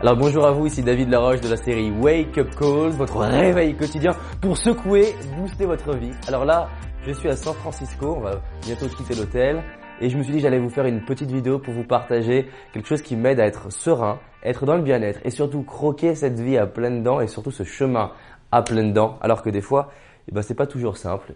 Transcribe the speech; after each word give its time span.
Alors 0.00 0.16
bonjour 0.16 0.46
à 0.46 0.52
vous, 0.52 0.66
ici 0.66 0.80
David 0.80 1.10
Laroche 1.10 1.40
de 1.40 1.48
la 1.48 1.56
série 1.56 1.90
Wake 1.90 2.38
Up 2.38 2.54
Calls, 2.56 2.90
votre 2.90 3.18
réveil 3.18 3.74
quotidien 3.74 4.12
pour 4.40 4.56
secouer, 4.56 5.16
booster 5.36 5.66
votre 5.66 5.96
vie. 5.96 6.12
Alors 6.28 6.44
là, 6.44 6.68
je 7.04 7.10
suis 7.10 7.28
à 7.28 7.34
San 7.34 7.52
Francisco, 7.52 8.14
on 8.16 8.20
va 8.20 8.40
bientôt 8.62 8.86
quitter 8.86 9.16
l'hôtel 9.16 9.60
et 10.00 10.08
je 10.08 10.16
me 10.16 10.22
suis 10.22 10.34
dit 10.34 10.38
j'allais 10.38 10.60
vous 10.60 10.70
faire 10.70 10.86
une 10.86 11.04
petite 11.04 11.32
vidéo 11.32 11.58
pour 11.58 11.74
vous 11.74 11.82
partager 11.82 12.48
quelque 12.72 12.86
chose 12.86 13.02
qui 13.02 13.16
m'aide 13.16 13.40
à 13.40 13.46
être 13.46 13.72
serein, 13.72 14.20
être 14.44 14.66
dans 14.66 14.76
le 14.76 14.82
bien-être 14.82 15.18
et 15.24 15.30
surtout 15.30 15.64
croquer 15.64 16.14
cette 16.14 16.38
vie 16.38 16.58
à 16.58 16.68
pleines 16.68 17.02
dents 17.02 17.20
et 17.20 17.26
surtout 17.26 17.50
ce 17.50 17.64
chemin 17.64 18.12
à 18.52 18.62
pleines 18.62 18.92
dents 18.92 19.18
alors 19.20 19.42
que 19.42 19.50
des 19.50 19.62
fois, 19.62 19.90
eh 20.28 20.32
ben, 20.32 20.42
c'est 20.42 20.54
pas 20.54 20.68
toujours 20.68 20.96
simple. 20.96 21.32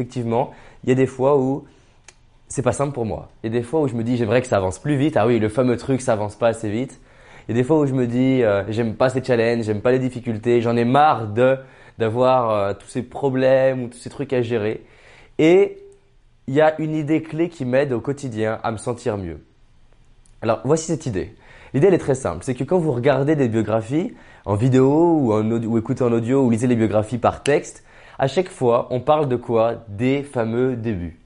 Effectivement, 0.00 0.52
il 0.82 0.88
y 0.88 0.92
a 0.92 0.94
des 0.94 1.06
fois 1.06 1.38
où 1.38 1.64
c'est 2.48 2.62
pas 2.62 2.72
simple 2.72 2.92
pour 2.92 3.04
moi. 3.04 3.28
Il 3.42 3.52
y 3.52 3.56
a 3.56 3.60
des 3.60 3.64
fois 3.64 3.82
où 3.82 3.88
je 3.88 3.94
me 3.94 4.02
dis 4.02 4.16
j'aimerais 4.16 4.40
que 4.40 4.48
ça 4.48 4.56
avance 4.56 4.78
plus 4.78 4.96
vite. 4.96 5.16
Ah 5.16 5.26
oui, 5.26 5.38
le 5.38 5.48
fameux 5.48 5.76
truc, 5.76 6.00
ça 6.00 6.14
avance 6.14 6.36
pas 6.36 6.48
assez 6.48 6.70
vite. 6.70 6.98
Il 7.48 7.54
y 7.54 7.58
a 7.58 7.60
des 7.60 7.66
fois 7.66 7.78
où 7.78 7.86
je 7.86 7.92
me 7.92 8.06
dis 8.06 8.42
euh, 8.42 8.64
j'aime 8.70 8.94
pas 8.94 9.10
ces 9.10 9.22
challenges, 9.22 9.64
j'aime 9.64 9.82
pas 9.82 9.92
les 9.92 9.98
difficultés, 9.98 10.62
j'en 10.62 10.76
ai 10.76 10.84
marre 10.84 11.28
de 11.28 11.58
d'avoir 11.98 12.50
euh, 12.50 12.72
tous 12.72 12.88
ces 12.88 13.02
problèmes 13.02 13.84
ou 13.84 13.88
tous 13.88 13.98
ces 13.98 14.08
trucs 14.08 14.32
à 14.32 14.40
gérer. 14.40 14.82
Et 15.38 15.78
il 16.48 16.54
y 16.54 16.62
a 16.62 16.80
une 16.80 16.94
idée 16.94 17.22
clé 17.22 17.50
qui 17.50 17.66
m'aide 17.66 17.92
au 17.92 18.00
quotidien 18.00 18.58
à 18.62 18.72
me 18.72 18.78
sentir 18.78 19.18
mieux. 19.18 19.40
Alors 20.40 20.60
voici 20.64 20.86
cette 20.86 21.04
idée. 21.04 21.34
L'idée 21.74 21.88
elle 21.88 21.94
est 21.94 21.98
très 21.98 22.14
simple, 22.14 22.42
c'est 22.42 22.54
que 22.54 22.64
quand 22.64 22.78
vous 22.78 22.92
regardez 22.92 23.36
des 23.36 23.48
biographies 23.48 24.14
en 24.46 24.54
vidéo 24.54 25.18
ou, 25.20 25.32
en 25.34 25.48
audio, 25.50 25.70
ou 25.70 25.78
écoutez 25.78 26.02
en 26.02 26.12
audio 26.12 26.42
ou 26.42 26.50
lisez 26.50 26.66
les 26.66 26.74
biographies 26.74 27.18
par 27.18 27.42
texte, 27.42 27.84
à 28.20 28.26
chaque 28.26 28.50
fois, 28.50 28.86
on 28.90 29.00
parle 29.00 29.28
de 29.28 29.36
quoi? 29.36 29.76
Des 29.88 30.22
fameux 30.22 30.76
débuts. 30.76 31.19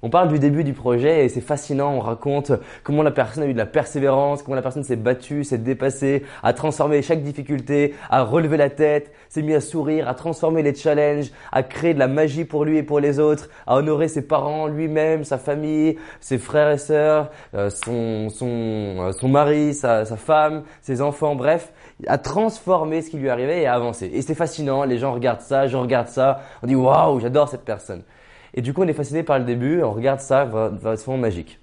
On 0.00 0.10
parle 0.10 0.28
du 0.28 0.38
début 0.38 0.62
du 0.62 0.74
projet 0.74 1.24
et 1.24 1.28
c'est 1.28 1.40
fascinant. 1.40 1.92
On 1.92 1.98
raconte 1.98 2.52
comment 2.84 3.02
la 3.02 3.10
personne 3.10 3.42
a 3.42 3.46
eu 3.46 3.52
de 3.52 3.58
la 3.58 3.66
persévérance, 3.66 4.44
comment 4.44 4.54
la 4.54 4.62
personne 4.62 4.84
s'est 4.84 4.94
battue, 4.94 5.42
s'est 5.42 5.58
dépassée, 5.58 6.22
a 6.44 6.52
transformé 6.52 7.02
chaque 7.02 7.24
difficulté, 7.24 7.94
a 8.08 8.22
relevé 8.22 8.56
la 8.56 8.70
tête, 8.70 9.10
s'est 9.28 9.42
mis 9.42 9.54
à 9.54 9.60
sourire, 9.60 10.06
a 10.06 10.14
transformé 10.14 10.62
les 10.62 10.72
challenges, 10.72 11.32
a 11.50 11.64
créé 11.64 11.94
de 11.94 11.98
la 11.98 12.06
magie 12.06 12.44
pour 12.44 12.64
lui 12.64 12.76
et 12.76 12.84
pour 12.84 13.00
les 13.00 13.18
autres, 13.18 13.48
a 13.66 13.74
honoré 13.74 14.06
ses 14.06 14.22
parents, 14.22 14.68
lui-même, 14.68 15.24
sa 15.24 15.36
famille, 15.36 15.98
ses 16.20 16.38
frères 16.38 16.70
et 16.70 16.78
sœurs, 16.78 17.30
euh, 17.54 17.68
son, 17.68 18.28
son, 18.28 18.46
euh, 18.46 19.12
son 19.12 19.28
mari, 19.28 19.74
sa, 19.74 20.04
sa 20.04 20.16
femme, 20.16 20.62
ses 20.80 21.02
enfants, 21.02 21.34
bref, 21.34 21.72
a 22.06 22.18
transformé 22.18 23.02
ce 23.02 23.10
qui 23.10 23.16
lui 23.16 23.30
arrivait 23.30 23.62
et 23.62 23.66
a 23.66 23.74
avancé. 23.74 24.08
Et 24.14 24.22
c'est 24.22 24.36
fascinant, 24.36 24.84
les 24.84 24.98
gens 24.98 25.12
regardent 25.12 25.40
ça, 25.40 25.66
je 25.66 25.76
regarde 25.76 26.06
ça, 26.06 26.40
on 26.62 26.68
dit 26.68 26.76
waouh, 26.76 27.18
j'adore 27.18 27.48
cette 27.48 27.64
personne. 27.64 28.04
Et 28.54 28.62
du 28.62 28.72
coup, 28.72 28.82
on 28.82 28.88
est 28.88 28.94
fasciné 28.94 29.22
par 29.22 29.38
le 29.38 29.44
début, 29.44 29.82
on 29.82 29.92
regarde 29.92 30.20
ça 30.20 30.46
de 30.46 30.78
façon 30.78 31.18
magique. 31.18 31.58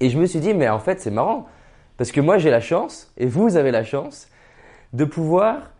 Et 0.00 0.10
je 0.10 0.18
me 0.18 0.26
suis 0.26 0.40
dit, 0.40 0.54
mais 0.54 0.68
en 0.68 0.78
fait, 0.78 1.00
c'est 1.00 1.10
marrant, 1.10 1.46
parce 1.96 2.12
que 2.12 2.20
moi, 2.20 2.38
j'ai 2.38 2.50
la 2.50 2.60
chance, 2.60 3.12
et 3.16 3.26
vous 3.26 3.56
avez 3.56 3.70
la 3.70 3.84
chance, 3.84 4.28
de 4.92 5.04
pouvoir 5.04 5.70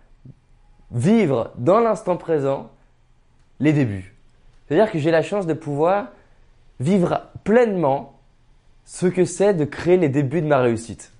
vivre 0.91 1.53
dans 1.56 1.81
l'instant 1.81 2.17
présent 2.17 2.70
les 3.61 3.73
débuts. 3.73 4.14
C'est-à-dire 4.67 4.91
que 4.91 4.98
j'ai 4.98 5.11
la 5.11 5.23
chance 5.23 5.47
de 5.47 5.55
pouvoir 5.55 6.08
vivre 6.80 7.23
pleinement 7.45 8.19
ce 8.84 9.06
que 9.06 9.25
c'est 9.25 9.55
de 9.55 9.64
créer 9.64 9.97
les 9.97 10.08
débuts 10.08 10.42
de 10.42 10.47
ma 10.47 10.58
réussite. 10.58 11.12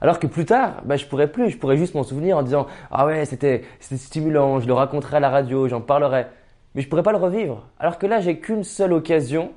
Alors 0.00 0.18
que 0.18 0.26
plus 0.26 0.44
tard, 0.44 0.82
bah, 0.84 0.96
je 0.96 1.06
pourrais 1.06 1.30
plus, 1.30 1.50
je 1.50 1.56
pourrais 1.56 1.76
juste 1.76 1.94
m'en 1.94 2.02
souvenir 2.02 2.36
en 2.36 2.42
disant 2.42 2.66
ah 2.90 3.06
ouais 3.06 3.24
c'était 3.24 3.62
stimulant, 3.80 4.60
je 4.60 4.66
le 4.66 4.74
raconterai 4.74 5.16
à 5.16 5.20
la 5.20 5.30
radio, 5.30 5.68
j'en 5.68 5.80
parlerai, 5.80 6.26
mais 6.74 6.82
je 6.82 6.88
pourrais 6.88 7.02
pas 7.02 7.12
le 7.12 7.18
revivre. 7.18 7.68
Alors 7.78 7.98
que 7.98 8.06
là 8.06 8.20
j'ai 8.20 8.38
qu'une 8.38 8.64
seule 8.64 8.92
occasion 8.92 9.52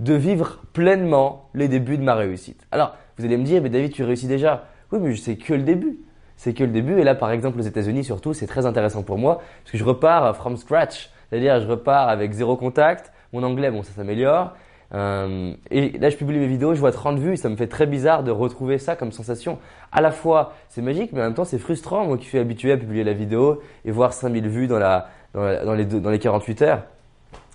de 0.00 0.14
vivre 0.14 0.60
pleinement 0.72 1.48
les 1.54 1.68
débuts 1.68 1.98
de 1.98 2.02
ma 2.02 2.14
réussite. 2.14 2.66
Alors 2.70 2.96
vous 3.18 3.24
allez 3.24 3.36
me 3.36 3.44
dire 3.44 3.62
mais 3.62 3.70
David 3.70 3.92
tu 3.92 4.04
réussis 4.04 4.26
déjà. 4.26 4.66
Oui 4.90 4.98
mais 5.00 5.16
c'est 5.16 5.36
que 5.36 5.54
le 5.54 5.62
début. 5.62 5.98
C'est 6.36 6.54
que 6.54 6.64
le 6.64 6.70
début 6.70 6.98
et 6.98 7.04
là 7.04 7.14
par 7.14 7.30
exemple 7.30 7.58
aux 7.58 7.62
États-Unis 7.62 8.04
surtout 8.04 8.34
c'est 8.34 8.46
très 8.46 8.66
intéressant 8.66 9.02
pour 9.02 9.18
moi 9.18 9.42
parce 9.62 9.72
que 9.72 9.78
je 9.78 9.84
repars 9.84 10.36
from 10.36 10.56
scratch, 10.56 11.10
c'est-à-dire 11.28 11.60
je 11.60 11.66
repars 11.66 12.08
avec 12.08 12.32
zéro 12.32 12.56
contact. 12.56 13.12
Mon 13.32 13.42
anglais 13.42 13.70
bon 13.70 13.82
ça 13.82 13.92
s'améliore 13.92 14.54
euh, 14.94 15.54
et 15.70 15.90
là, 15.98 16.10
je 16.10 16.16
publie 16.16 16.38
mes 16.38 16.46
vidéos, 16.46 16.74
je 16.74 16.80
vois 16.80 16.92
30 16.92 17.18
vues, 17.18 17.36
ça 17.36 17.48
me 17.48 17.56
fait 17.56 17.66
très 17.66 17.86
bizarre 17.86 18.22
de 18.24 18.30
retrouver 18.30 18.78
ça 18.78 18.96
comme 18.96 19.12
sensation. 19.12 19.58
À 19.90 20.00
la 20.00 20.10
fois, 20.10 20.52
c'est 20.68 20.82
magique, 20.82 21.12
mais 21.12 21.20
en 21.20 21.24
même 21.24 21.34
temps, 21.34 21.44
c'est 21.44 21.58
frustrant, 21.58 22.04
moi 22.06 22.18
qui 22.18 22.26
suis 22.26 22.38
habitué 22.38 22.72
à 22.72 22.76
publier 22.76 23.04
la 23.04 23.14
vidéo 23.14 23.62
et 23.84 23.90
voir 23.90 24.12
5000 24.12 24.48
vues 24.48 24.66
dans, 24.66 24.78
la, 24.78 25.08
dans, 25.34 25.74
les, 25.74 25.84
dans 25.84 26.10
les 26.10 26.18
48 26.18 26.62
heures, 26.62 26.82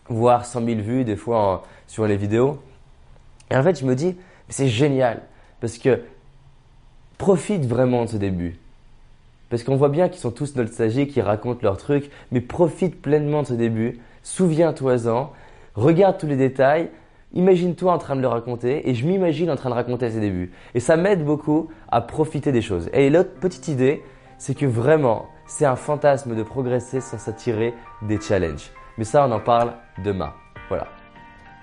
voir 0.10 0.46
100 0.46 0.66
000 0.66 0.82
vues 0.82 1.04
des 1.04 1.16
fois 1.16 1.64
sur 1.88 2.06
les 2.08 2.18
vidéos. 2.18 2.60
Et 3.52 3.56
en 3.56 3.64
fait, 3.64 3.80
je 3.80 3.86
me 3.86 3.96
dis, 3.96 4.16
c'est 4.50 4.68
génial, 4.68 5.22
parce 5.62 5.78
que 5.78 6.02
profite 7.18 7.66
vraiment 7.66 8.06
de 8.06 8.10
ce 8.10 8.18
début. 8.18 8.58
Parce 9.50 9.64
qu'on 9.64 9.76
voit 9.78 9.90
bien 9.90 10.10
qu'ils 10.10 10.20
sont 10.20 10.32
tous 10.32 10.56
nostalgiques, 10.56 11.14
qu'ils 11.14 11.22
racontent 11.22 11.60
leurs 11.64 11.78
trucs, 11.78 12.10
mais 12.32 12.42
profite 12.42 13.02
pleinement 13.02 13.44
de 13.44 13.48
ce 13.48 13.54
début, 13.54 14.00
souviens-toi-en, 14.24 15.32
regarde 15.76 16.18
tous 16.18 16.28
les 16.28 16.36
détails, 16.36 16.90
Imagine-toi 17.34 17.92
en 17.92 17.98
train 17.98 18.16
de 18.16 18.22
le 18.22 18.28
raconter 18.28 18.90
et 18.90 18.96
je 18.96 19.06
m'imagine 19.06 19.52
en 19.52 19.56
train 19.56 19.70
de 19.70 19.76
raconter 19.76 20.10
ses 20.10 20.20
débuts. 20.20 20.52
Et 20.74 20.80
ça 20.80 20.96
m'aide 20.96 21.26
beaucoup 21.26 21.68
à 21.90 22.02
profiter 22.02 22.52
des 22.52 22.62
choses. 22.62 22.90
Et 22.94 23.10
l'autre 23.10 23.34
petite 23.40 23.68
idée, 23.68 24.02
c'est 24.38 24.56
que 24.56 24.66
vraiment, 24.66 25.26
c'est 25.48 25.66
un 25.66 25.76
fantasme 25.76 26.36
de 26.36 26.44
progresser 26.44 27.02
sans 27.02 27.18
s'attirer 27.18 27.74
des 28.02 28.20
challenges. 28.20 28.72
Mais 28.98 29.04
ça, 29.04 29.26
on 29.28 29.32
en 29.32 29.40
parle 29.40 29.74
demain. 30.04 30.34
Voilà. 30.70 30.88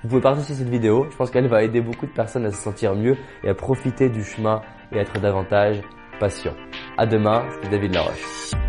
Vous 0.03 0.09
pouvez 0.09 0.21
partager 0.21 0.55
cette 0.55 0.69
vidéo. 0.69 1.07
Je 1.11 1.17
pense 1.17 1.31
qu'elle 1.31 1.49
va 1.49 1.63
aider 1.63 1.81
beaucoup 1.81 2.07
de 2.07 2.13
personnes 2.13 2.45
à 2.45 2.51
se 2.51 2.57
sentir 2.57 2.95
mieux 2.95 3.17
et 3.43 3.49
à 3.49 3.55
profiter 3.55 4.09
du 4.09 4.25
chemin 4.25 4.61
et 4.93 4.99
à 4.99 5.03
être 5.03 5.21
davantage 5.21 5.81
patient. 6.19 6.55
À 6.97 7.07
demain, 7.07 7.45
c'était 7.53 7.71
David 7.71 7.95
Laroche. 7.95 8.64